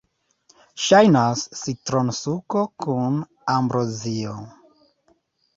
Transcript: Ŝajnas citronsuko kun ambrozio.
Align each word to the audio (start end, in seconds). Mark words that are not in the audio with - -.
Ŝajnas 0.85 1.43
citronsuko 1.59 2.63
kun 2.87 3.21
ambrozio. 3.59 4.35